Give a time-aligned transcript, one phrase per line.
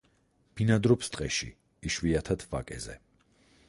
[0.61, 1.51] ბინადრობს ტყეში,
[1.91, 3.01] იშვიათად ვაკეზე.